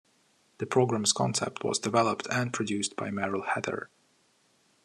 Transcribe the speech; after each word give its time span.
The 0.57 0.65
program's 0.65 1.13
concept 1.13 1.63
was 1.63 1.77
developed 1.77 2.25
and 2.31 2.51
produced 2.51 2.95
by 2.95 3.11
Merrill 3.11 3.43
Heatter. 3.43 3.89